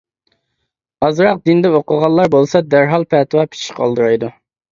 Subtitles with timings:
[1.07, 4.35] ئازراق دىندا ئوقۇغانلار بولسا، دەرھال پەتىۋا پىچىشقا ئالدىرايدۇ.